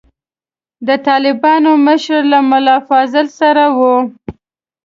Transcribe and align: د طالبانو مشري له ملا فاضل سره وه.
د 0.87 0.89
طالبانو 1.07 1.71
مشري 1.85 2.21
له 2.31 2.39
ملا 2.49 2.77
فاضل 2.87 3.25
سره 3.39 3.65
وه. 3.77 3.95